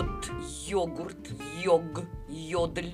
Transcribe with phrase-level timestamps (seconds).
[0.00, 0.30] йод,
[0.66, 1.30] йогурт,
[1.62, 2.92] йог, йодль,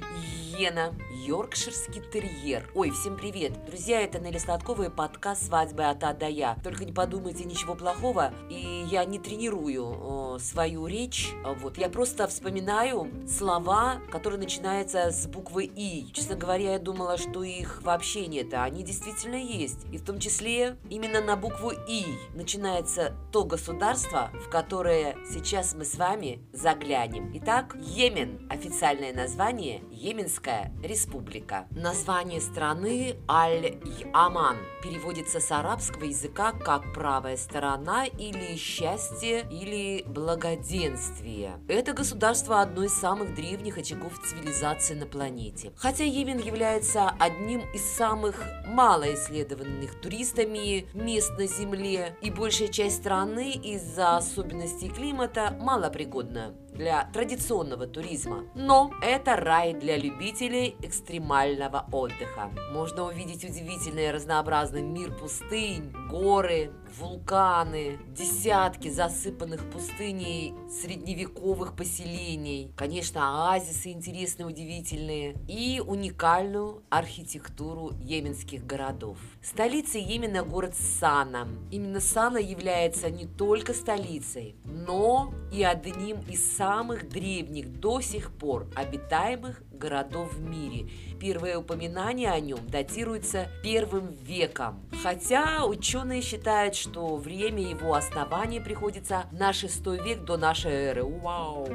[0.56, 2.70] иена, йоркширский терьер.
[2.74, 3.52] Ой, всем привет!
[3.66, 6.56] Друзья, это Нелли Сладкова и подкаст «Свадьбы от А до Я».
[6.64, 11.32] Только не подумайте ничего плохого, и я не тренирую э, свою речь.
[11.60, 16.10] Вот, я просто вспоминаю слова, которые начинаются с буквы «И».
[16.12, 19.84] Честно говоря, я думала, что их вообще нет, а они действительно есть.
[19.92, 25.84] И в том числе именно на букву «И» начинается то государство, в которое сейчас мы
[25.84, 27.30] с вами заглянем.
[27.34, 28.46] Итак, Йемен.
[28.48, 30.45] Официальное название– Йеменская
[30.82, 31.66] республика.
[31.70, 41.58] Название страны Аль-Яман переводится с арабского языка как «правая сторона» или «счастье» или «благоденствие».
[41.68, 45.72] Это государство одно из самых древних очагов цивилизации на планете.
[45.76, 53.52] Хотя Йемен является одним из самых малоисследованных туристами мест на Земле, и большая часть страны
[53.52, 58.44] из-за особенностей климата малопригодна для традиционного туризма.
[58.54, 62.50] Но это рай для любителей экстремального отдыха.
[62.72, 73.90] Можно увидеть удивительный разнообразный мир пустынь, горы, вулканы, десятки засыпанных пустыней средневековых поселений, конечно, оазисы
[73.90, 79.18] интересные, удивительные и уникальную архитектуру йеменских городов.
[79.42, 81.48] Столица Йемена город Сана.
[81.70, 88.66] Именно Сана является не только столицей, но и одним из самых древних до сих пор
[88.74, 90.88] обитаемых городов в мире.
[91.20, 94.80] Первое упоминание о нем датируется первым веком.
[95.02, 101.04] Хотя ученые считают, что время его основания приходится на шестой век до нашей эры.
[101.04, 101.66] Вау!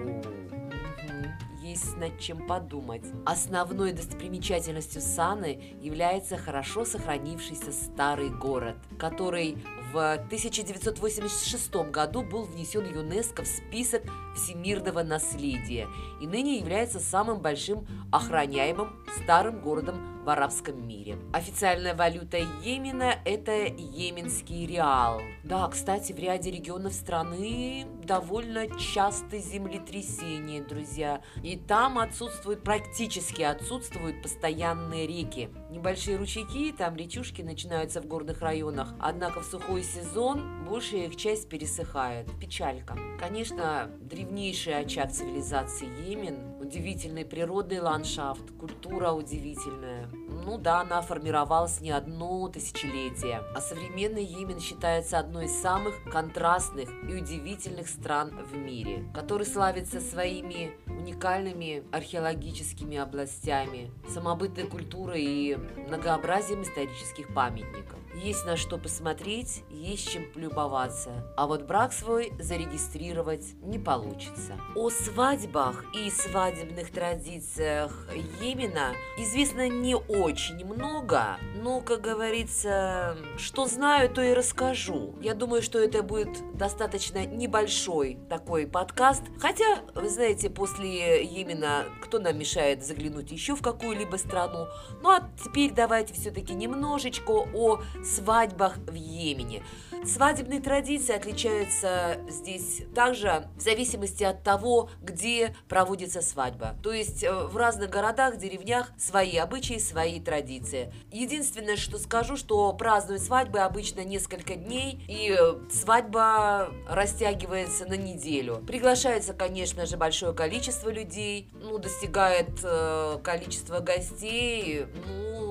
[1.71, 3.03] есть над чем подумать.
[3.25, 9.57] Основной достопримечательностью Саны является хорошо сохранившийся старый город, который
[9.91, 14.03] в 1986 году был внесен ЮНЕСКО в список
[14.35, 15.87] всемирного наследия
[16.21, 21.17] и ныне является самым большим охраняемым старым городом в арабском мире.
[21.33, 25.21] Официальная валюта Йемена– это йеменский реал.
[25.43, 31.21] Да, кстати, в ряде регионов страны довольно часто землетрясения, друзья.
[31.43, 35.49] И там отсутствуют, практически отсутствуют постоянные реки.
[35.71, 41.47] Небольшие ручейки, там речушки начинаются в горных районах, однако в сухой сезон большая их часть
[41.47, 42.27] пересыхает.
[42.41, 42.97] Печалька.
[43.17, 50.09] Конечно, древнейший очаг цивилизации Йемен, удивительный природный ландшафт, культура удивительная.
[50.43, 53.41] Ну да, она формировалась не одно тысячелетие.
[53.55, 60.01] А современный Йемен считается одной из самых контрастных и удивительных стран в мире, который славится
[60.01, 65.57] своими уникальными археологическими областями, самобытной культурой и
[65.87, 68.00] многообразием исторических памятников.
[68.23, 71.09] Есть на что посмотреть, есть чем полюбоваться.
[71.35, 74.59] А вот брак свой зарегистрировать не получится.
[74.75, 78.07] О свадьбах и свадебных традициях
[78.39, 85.15] Йемена известно не очень много, но, как говорится, что знаю, то и расскажу.
[85.19, 89.23] Я думаю, что это будет достаточно небольшой такой подкаст.
[89.39, 94.67] Хотя, вы знаете, после Йемена кто нам мешает заглянуть еще в какую-либо страну?
[95.01, 97.81] Ну а теперь давайте все-таки немножечко о
[98.15, 99.63] свадьбах в Йемене.
[100.03, 106.75] Свадебные традиции отличаются здесь также в зависимости от того, где проводится свадьба.
[106.81, 110.91] То есть э, в разных городах, деревнях свои обычаи, свои традиции.
[111.11, 118.63] Единственное, что скажу, что празднуют свадьбы обычно несколько дней, и э, свадьба растягивается на неделю.
[118.65, 125.50] Приглашается, конечно же, большое количество людей, ну, достигает э, количество гостей, ну,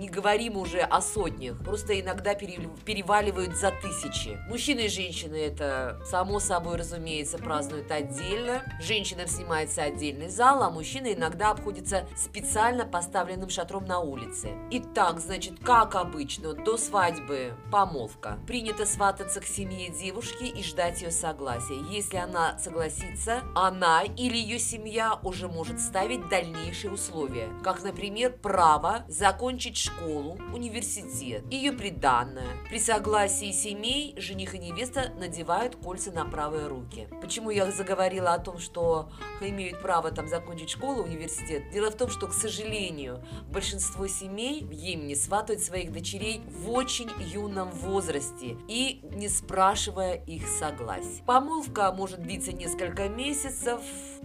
[0.00, 4.38] не говорим уже о сотнях, просто иногда переваливают за тысячи.
[4.48, 8.62] Мужчины и женщины это, само собой разумеется, празднуют отдельно.
[8.80, 14.56] Женщинам снимается отдельный зал, а мужчины иногда обходятся специально поставленным шатром на улице.
[14.70, 18.38] Итак, значит, как обычно, до свадьбы помолвка.
[18.46, 21.78] Принято свататься к семье девушки и ждать ее согласия.
[21.90, 29.04] Если она согласится, она или ее семья уже может ставить дальнейшие условия, как, например, право
[29.08, 32.46] закончить школу, университет, ее приданное.
[32.68, 37.08] При согласии семей жених и невеста надевают кольца на правые руки.
[37.20, 39.10] Почему я заговорила о том, что
[39.40, 41.70] имеют право там закончить школу, университет?
[41.72, 47.10] Дело в том, что, к сожалению, большинство семей в Йемене сватают своих дочерей в очень
[47.18, 51.22] юном возрасте и не спрашивая их согласия.
[51.26, 53.80] Помолвка может длиться несколько месяцев,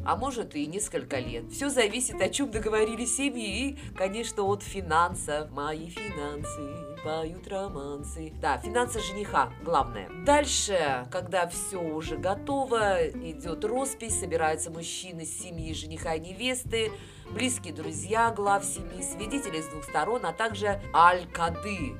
[0.05, 1.51] а может и несколько лет.
[1.51, 6.85] Все зависит, о чем договорились семьи и, конечно, от финансов, мои финансы.
[7.01, 8.33] поют романсы.
[8.41, 10.09] Да, финансы жениха главное.
[10.25, 16.91] Дальше, когда все уже готово, идет роспись, собираются мужчины с семьи жениха и невесты,
[17.31, 21.95] близкие друзья глав семьи, свидетели с двух сторон, а также аль-кады,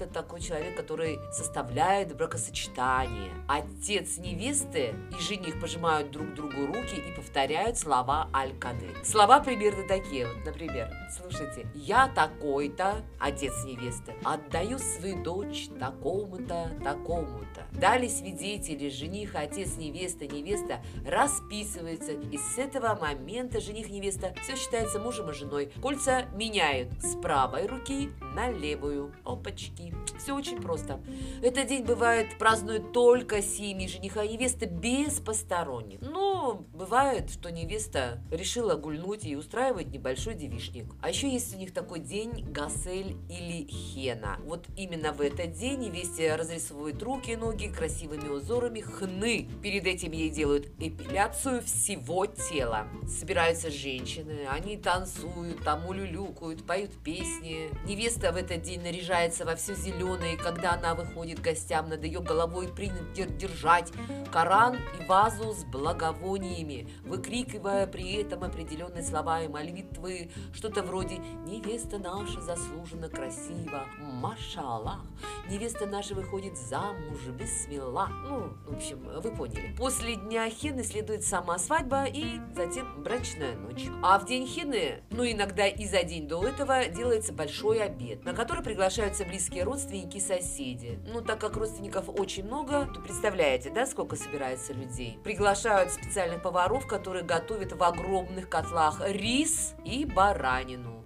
[0.00, 3.32] это такой человек, который составляет бракосочетание.
[3.48, 8.88] Отец невесты и жених пожимают друг другу руки и повторяют слова Аль-Кады.
[9.04, 10.26] Слова примерно такие.
[10.26, 11.66] Вот, например, слушайте.
[11.74, 17.66] «Я такой-то, отец невесты, отдаю свою дочь такому-то, такому-то».
[17.72, 22.12] Далее свидетели, жених, отец невесты, невеста расписываются.
[22.12, 25.72] И с этого момента жених невеста все считается мужем и женой.
[25.82, 29.12] Кольца меняют с правой руки на левую.
[29.24, 29.87] Опачки.
[30.18, 31.00] Все очень просто.
[31.42, 36.00] Этот день бывает празднуют только семьи жениха и невесты без посторонних.
[36.00, 40.86] Но бывает, что невеста решила гульнуть и устраивать небольшой девишник.
[41.00, 44.38] А еще есть у них такой день Гасель или Хена.
[44.44, 49.48] Вот именно в этот день невесте разрисовывают руки и ноги красивыми узорами хны.
[49.62, 52.88] Перед этим ей делают эпиляцию всего тела.
[53.06, 57.70] Собираются женщины, они танцуют, там улюлюкают, поют песни.
[57.86, 62.20] Невеста в этот день наряжается во все зеленое, и когда она выходит гостям, над ее
[62.20, 63.92] головой принят держать
[64.32, 71.98] Коран и вазу с благовониями, выкрикивая при этом определенные слова и молитвы, что-то вроде «Невеста
[71.98, 75.00] наша заслуженно красива, машаллах,
[75.48, 78.08] невеста наша выходит замуж, бисмилла».
[78.28, 79.74] Ну, в общем, вы поняли.
[79.76, 83.86] После дня хены следует сама свадьба и затем брачная ночь.
[84.02, 88.34] А в день хены, ну иногда и за день до этого, делается большой обед, на
[88.34, 90.98] который приглашаются близкие родственники соседи.
[91.06, 95.18] Ну, так как родственников очень много, то представляете, да, сколько собирается людей?
[95.22, 100.97] Приглашают специальных поваров, которые готовят в огромных котлах рис и баранину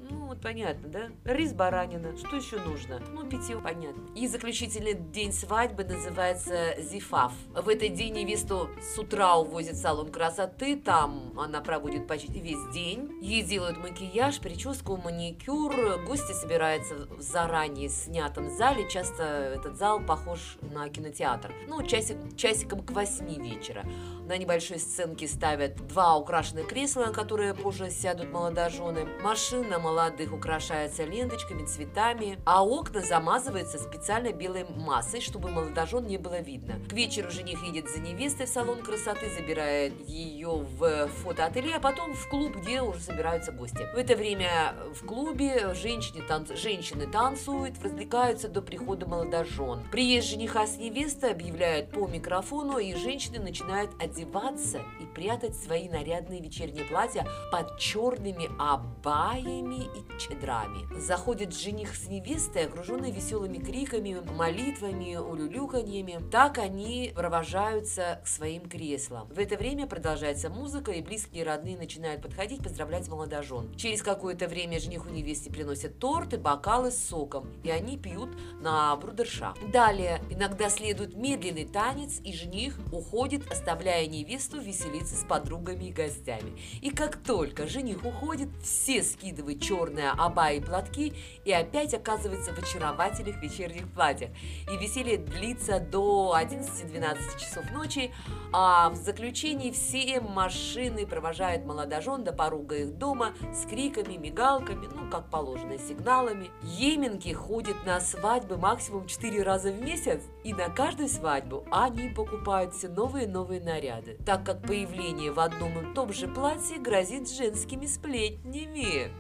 [0.43, 1.09] понятно, да?
[1.25, 3.00] Рис баранина, что еще нужно?
[3.12, 4.03] Ну, питье, понятно.
[4.15, 7.33] И заключительный день свадьбы называется зифав.
[7.55, 12.73] В этот день невесту с утра увозят в салон красоты, там она проводит почти весь
[12.75, 13.19] день.
[13.23, 16.00] Ей делают макияж, прическу, маникюр.
[16.06, 18.89] Гости собираются в заранее снятом зале.
[18.89, 21.55] Часто этот зал похож на кинотеатр.
[21.69, 23.85] Ну, часик, часиком к восьми вечера.
[24.27, 29.06] На небольшой сценке ставят два украшенных кресла, на которые позже сядут молодожены.
[29.23, 36.40] Машина молодых украшается ленточками, цветами, а окна замазываются специально белой массой, чтобы молодожен не было
[36.40, 36.75] видно.
[36.88, 42.14] К вечеру жених едет за невестой в салон красоты, забирает ее в фотоателье, а потом
[42.14, 43.87] в клуб, где уже собираются гости.
[43.94, 46.50] В это время в клубе женщины, танц...
[46.52, 49.82] женщины танцуют, развлекаются до прихода молодожен.
[49.90, 56.40] Приезд жениха с невестой объявляют по микрофону, и женщины начинают одеваться и прятать свои нарядные
[56.40, 60.87] вечерние платья под черными абаями и чедрами.
[60.99, 66.20] Заходит жених с невестой, окруженный веселыми криками, молитвами, улюлюканьями.
[66.31, 69.29] Так они провожаются к своим креслам.
[69.29, 73.75] В это время продолжается музыка, и близкие и родные начинают подходить, поздравлять молодожен.
[73.76, 78.31] Через какое-то время жениху невесте приносят торт и бокалы с соком, и они пьют
[78.61, 79.55] на брудерша.
[79.73, 86.58] Далее иногда следует медленный танец, и жених уходит, оставляя невесту веселиться с подругами и гостями.
[86.81, 91.15] И как только жених уходит, все скидывают черное аба и платки
[91.45, 94.31] и опять оказывается в очаровательных вечерних платьях.
[94.71, 98.13] И веселье длится до 11-12 часов ночи,
[98.53, 105.11] а в заключении все машины провожают молодожен до порога их дома с криками, мигалками, ну,
[105.11, 106.51] как положено, сигналами.
[106.63, 112.75] Еменки ходят на свадьбы максимум 4 раза в месяц, и на каждую свадьбу они покупают
[112.75, 117.31] все новые и новые наряды, так как появление в одном и том же платье грозит
[117.31, 119.11] женскими сплетнями.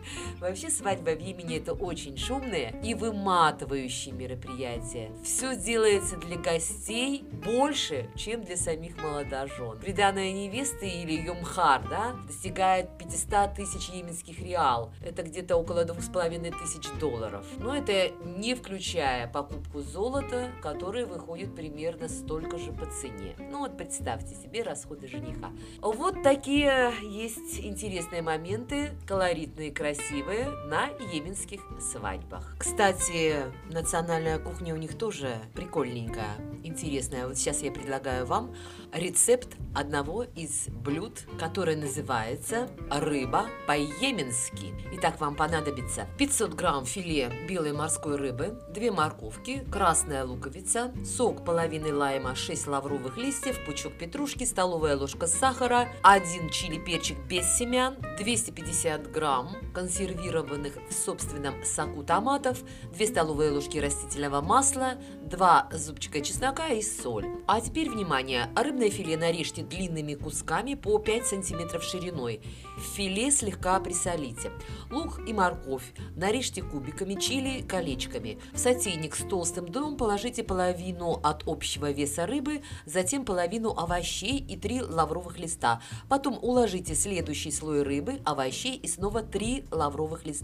[0.40, 5.10] Вообще свадьба в Йемене это очень шумное и выматывающее мероприятие.
[5.22, 9.78] Все делается для гостей больше, чем для самих молодожен.
[9.78, 14.92] Приданная невесты или ее мхар, да, достигает 500 тысяч йеменских реал.
[15.04, 17.44] Это где-то около двух с половиной тысяч долларов.
[17.58, 23.34] Но это не включая покупку золота, которое выходит примерно столько же по цене.
[23.38, 25.50] Ну вот представьте себе расходы жениха.
[25.80, 32.54] Вот такие есть интересные моменты, колоритные, красивые на йеменских свадьбах.
[32.58, 37.26] Кстати, национальная кухня у них тоже прикольненькая, интересная.
[37.26, 38.54] Вот сейчас я предлагаю вам
[38.92, 44.74] рецепт одного из блюд, которое называется рыба по-йеменски.
[44.92, 51.92] Итак, вам понадобится 500 грамм филе белой морской рыбы, 2 морковки, красная луковица, сок половины
[51.94, 59.10] лайма, 6 лавровых листьев, пучок петрушки, столовая ложка сахара, 1 чили перчик без семян, 250
[59.10, 62.62] грамм консервированного обработанных в собственном соку томатов,
[62.96, 64.94] 2 столовые ложки растительного масла,
[65.24, 67.26] 2 зубчика чеснока и соль.
[67.46, 72.40] А теперь, внимание, рыбное филе нарежьте длинными кусками по 5 см шириной.
[72.94, 74.52] Филе слегка присолите.
[74.90, 78.38] Лук и морковь нарежьте кубиками, чили колечками.
[78.52, 84.56] В сотейник с толстым дном положите половину от общего веса рыбы, затем половину овощей и
[84.56, 85.80] 3 лавровых листа.
[86.08, 90.41] Потом уложите следующий слой рыбы, овощей и снова 3 лавровых листа.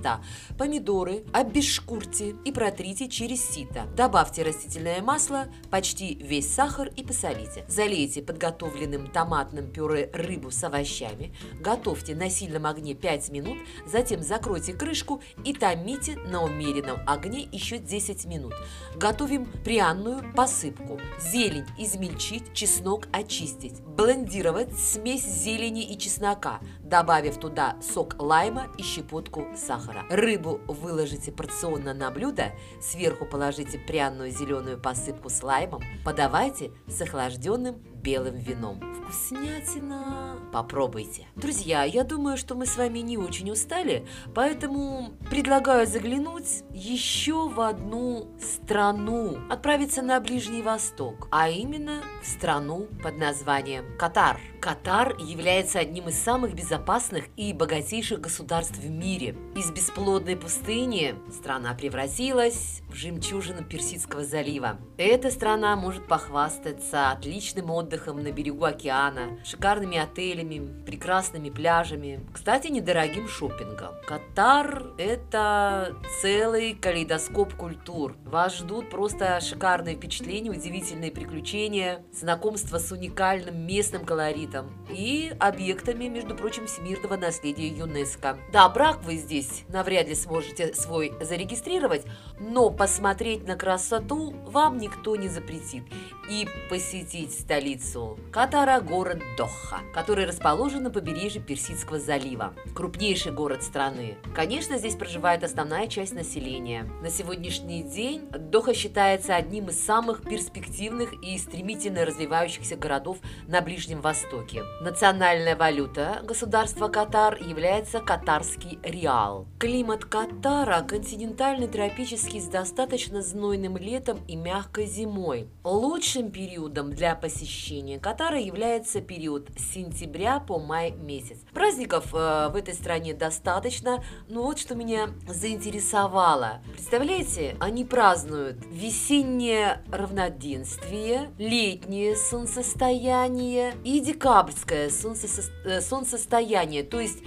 [0.56, 3.86] Помидоры обезшкурьте и протрите через сито.
[3.96, 7.64] Добавьте растительное масло, почти весь сахар и посолите.
[7.68, 11.34] Залейте подготовленным томатным пюре рыбу с овощами.
[11.60, 17.78] Готовьте на сильном огне 5 минут, затем закройте крышку и томите на умеренном огне еще
[17.78, 18.54] 10 минут.
[18.96, 21.00] Готовим пряную посыпку.
[21.20, 23.80] Зелень измельчить, чеснок очистить.
[23.82, 29.87] Блендировать смесь зелени и чеснока, добавив туда сок лайма и щепотку сахара.
[30.10, 37.82] Рыбу выложите порционно на блюдо, сверху положите пряную зеленую посыпку с лаймом, подавайте с охлажденным
[38.08, 38.80] белым вином.
[38.94, 40.38] Вкуснятина!
[40.50, 41.26] Попробуйте.
[41.36, 47.60] Друзья, я думаю, что мы с вами не очень устали, поэтому предлагаю заглянуть еще в
[47.60, 54.40] одну страну, отправиться на Ближний Восток, а именно в страну под названием Катар.
[54.60, 59.36] Катар является одним из самых безопасных и богатейших государств в мире.
[59.54, 64.78] Из бесплодной пустыни страна превратилась в жемчужину Персидского залива.
[64.96, 73.28] Эта страна может похвастаться отличным отдыхом на берегу океана, шикарными отелями, прекрасными пляжами, кстати, недорогим
[73.28, 73.94] шопингом.
[74.06, 78.16] Катар– это целый калейдоскоп культур.
[78.24, 86.34] Вас ждут просто шикарные впечатления, удивительные приключения, знакомство с уникальным местным колоритом, и объектами, между
[86.34, 88.38] прочим, всемирного наследия ЮНЕСКО.
[88.52, 92.04] Да, брак вы здесь навряд ли сможете свой зарегистрировать,
[92.40, 95.84] но посмотреть на красоту вам никто не запретит
[96.28, 104.16] и посетить столицу Катара, город Доха, который расположен на побережье Персидского залива, крупнейший город страны.
[104.34, 106.88] Конечно, здесь проживает основная часть населения.
[107.02, 114.00] На сегодняшний день Доха считается одним из самых перспективных и стремительно развивающихся городов на Ближнем
[114.00, 114.62] Востоке.
[114.82, 119.46] Национальная валюта государства Катар является катарский реал.
[119.58, 125.48] Климат Катара континентальный тропический с достаточно знойным летом и мягкой зимой.
[125.64, 131.36] Лучше Лучшим периодом для посещения Катара является период с сентября по май месяц.
[131.54, 136.60] Праздников э, в этой стране достаточно, но вот что меня заинтересовало.
[136.72, 145.42] Представляете, они празднуют весеннее равноденствие, летнее солнцестояние и декабрьское солнцесо...
[145.64, 147.18] Э, то есть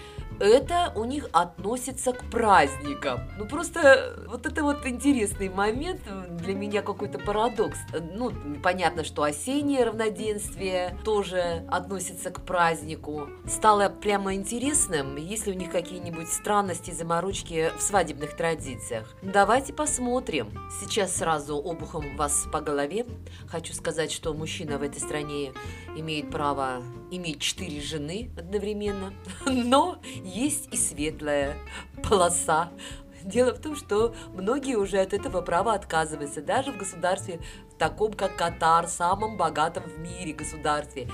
[0.42, 3.22] это у них относится к праздникам.
[3.38, 6.02] Ну, просто вот это вот интересный момент,
[6.42, 7.78] для меня какой-то парадокс.
[8.14, 8.32] Ну,
[8.64, 13.30] понятно, что осеннее равноденствие тоже относится к празднику.
[13.48, 19.14] Стало прямо интересным, есть ли у них какие-нибудь странности, заморочки в свадебных традициях.
[19.22, 20.52] Давайте посмотрим.
[20.82, 23.06] Сейчас сразу обухом вас по голове.
[23.48, 25.54] Хочу сказать, что мужчина в этой стране
[25.96, 26.82] имеет право
[27.12, 29.14] иметь четыре жены одновременно,
[29.46, 30.00] но
[30.34, 31.56] есть и светлая
[32.08, 32.72] полоса.
[33.24, 37.40] Дело в том, что многие уже от этого права отказываются, даже в государстве
[37.78, 41.10] таком, как Катар, самом богатом в мире государстве.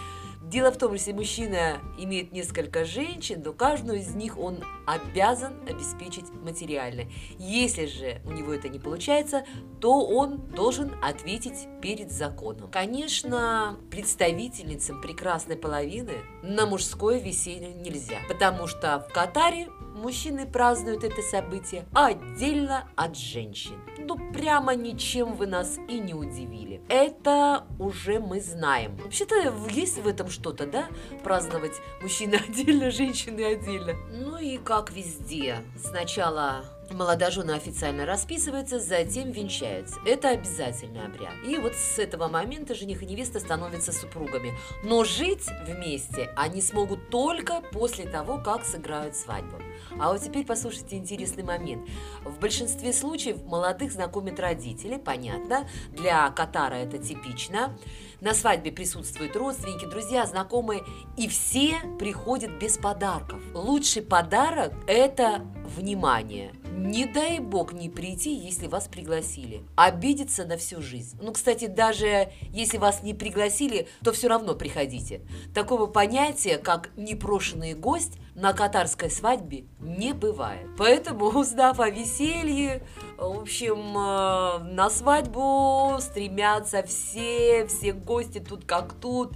[0.50, 6.32] Дело в том, если мужчина имеет несколько женщин, то каждую из них он обязан обеспечить
[6.42, 7.04] материально.
[7.38, 9.46] Если же у него это не получается,
[9.82, 12.72] то он должен ответить перед законом.
[12.72, 16.14] Конечно, представительницам прекрасной половины
[16.44, 23.76] на мужское веселье нельзя, потому что в Катаре мужчины празднуют это событие отдельно от женщин.
[23.98, 26.82] Ну, прямо ничем вы нас и не удивили.
[26.88, 28.96] Это уже мы знаем.
[28.98, 29.36] Вообще-то
[29.70, 30.88] есть в этом что-то, да?
[31.24, 33.94] Праздновать мужчины отдельно, женщины отдельно.
[34.12, 35.58] Ну и как везде.
[35.78, 40.00] Сначала Молодожены официально расписываются, затем венчаются.
[40.06, 41.34] Это обязательный обряд.
[41.46, 44.58] И вот с этого момента жених и невеста становятся супругами.
[44.84, 49.58] Но жить вместе они смогут только после того, как сыграют свадьбу.
[50.00, 51.88] А вот теперь послушайте интересный момент.
[52.24, 55.68] В большинстве случаев молодых знакомят родители, понятно.
[55.92, 57.78] Для Катара это типично.
[58.22, 60.84] На свадьбе присутствуют родственники, друзья, знакомые,
[61.18, 63.40] и все приходят без подарков.
[63.54, 69.64] Лучший подарок– это внимание не дай бог не прийти, если вас пригласили.
[69.76, 71.18] Обидеться на всю жизнь.
[71.20, 75.22] Ну, кстати, даже если вас не пригласили, то все равно приходите.
[75.54, 80.68] Такого понятия, как непрошенный гость, на катарской свадьбе не бывает.
[80.78, 82.84] Поэтому, узнав о веселье,
[83.18, 89.34] в общем, э, на свадьбу стремятся все, все гости тут как тут,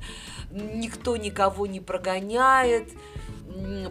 [0.52, 2.90] никто никого не прогоняет,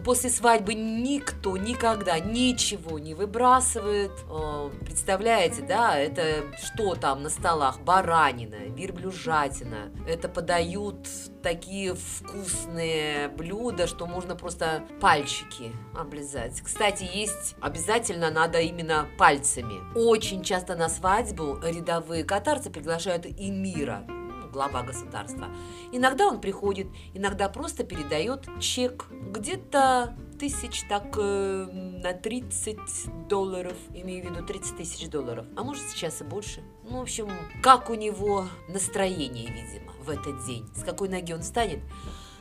[0.05, 4.12] после свадьбы никто никогда ничего не выбрасывает.
[4.31, 7.81] Э, представляете, да, это что там на столах?
[7.81, 9.90] Баранина, верблюжатина.
[10.09, 11.09] Это подают
[11.43, 16.61] такие вкусные блюда, что можно просто пальчики облизать.
[16.61, 19.81] Кстати, есть обязательно надо именно пальцами.
[19.95, 24.05] Очень часто на свадьбу рядовые катарцы приглашают эмира
[24.50, 25.49] глава государства.
[25.92, 31.66] Иногда он приходит, иногда просто передает чек где-то тысяч так э,
[32.02, 36.62] на 30 долларов, имею в виду 30 тысяч долларов, а может сейчас и больше.
[36.85, 37.28] Ну, в общем,
[37.62, 41.80] как у него настроение, видимо, в этот день, с какой ноги он станет,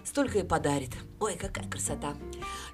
[0.03, 0.91] столько и подарит.
[1.19, 2.15] Ой, какая красота.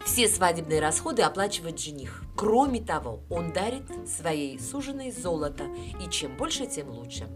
[0.05, 2.24] Все свадебные расходы оплачивает жених.
[2.36, 5.65] Кроме того, он дарит своей суженой золото,
[6.03, 7.27] и чем больше, тем лучше.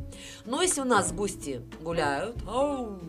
[0.45, 2.99] Но если у нас гости гуляют, ау,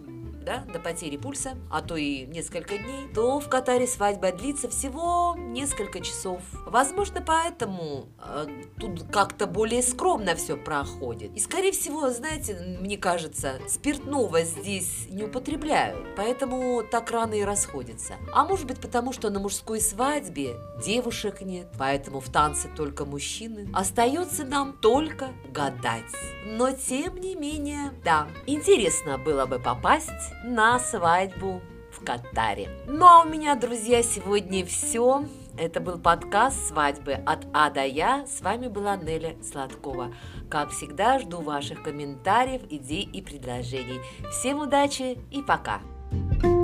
[0.44, 5.34] да, до потери пульса, а то и несколько дней, то в Катаре свадьба длится всего
[5.36, 6.40] несколько часов.
[6.66, 8.46] Возможно, поэтому э,
[8.78, 11.34] тут как-то более скромно все проходит.
[11.34, 18.14] И, скорее всего, знаете, мне кажется, спиртного здесь не употребляют, поэтому так рано и расходятся.
[18.32, 23.68] А может быть, потому что на мужской свадьбе девушек нет, поэтому в танце только мужчины.
[23.74, 26.04] Остается нам только гадать.
[26.44, 31.60] Но, тем не менее, да, интересно было бы попасть на свадьбу
[31.92, 32.68] в Катаре.
[32.86, 35.24] Ну а у меня, друзья, сегодня все.
[35.58, 38.24] Это был подкаст «Свадьбы от А до Я».
[38.26, 40.14] С вами была Неля Сладкова.
[40.48, 44.00] Как всегда, жду ваших комментариев, идей и предложений.
[44.30, 45.80] Всем удачи и пока!
[46.12, 46.59] thank you